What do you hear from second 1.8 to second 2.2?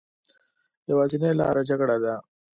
ده